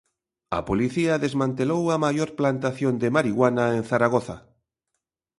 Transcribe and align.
A 0.57 0.59
Policía 0.69 1.21
desmantelou 1.25 1.83
a 1.89 1.97
maior 2.05 2.29
plantación 2.39 2.93
de 3.01 3.09
marihuana 3.15 3.65
en 3.77 3.83
Zaragoza. 3.91 4.37